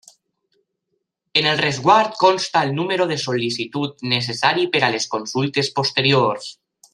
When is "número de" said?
2.79-3.19